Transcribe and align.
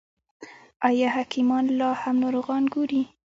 آیا 0.87 1.07
حکیمان 1.17 1.65
لا 1.79 1.89
هم 2.01 2.15
ناروغان 2.23 2.63
ګوري؟ 2.73 3.01